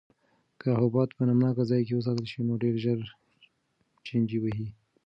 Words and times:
که 0.59 0.67
حبوبات 0.77 1.09
په 1.17 1.23
نمناک 1.29 1.55
ځای 1.69 1.81
کې 1.87 1.93
وساتل 1.95 2.25
شي 2.31 2.39
نو 2.47 2.53
ډېر 2.63 2.75
ژر 2.83 2.99
چینجي 4.05 4.37
وهي. 4.39 4.67